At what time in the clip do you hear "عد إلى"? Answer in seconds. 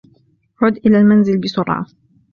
0.63-0.97